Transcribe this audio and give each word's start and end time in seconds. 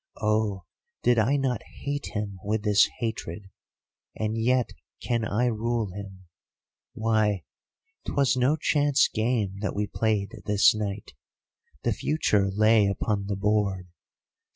Oh, 0.23 0.63
did 1.03 1.19
I 1.19 1.37
not 1.37 1.61
hate 1.61 2.07
him 2.15 2.39
with 2.43 2.63
this 2.63 2.89
hatred! 2.97 3.51
And 4.15 4.35
yet 4.35 4.71
can 4.99 5.23
I 5.23 5.45
rule 5.45 5.91
him. 5.93 6.25
Why, 6.93 7.43
'twas 8.07 8.35
no 8.35 8.55
chance 8.57 9.07
game 9.07 9.57
that 9.59 9.75
we 9.75 9.85
played 9.85 10.31
this 10.45 10.73
night: 10.73 11.11
the 11.83 11.93
future 11.93 12.49
lay 12.49 12.87
upon 12.87 13.27
the 13.27 13.35
board. 13.35 13.89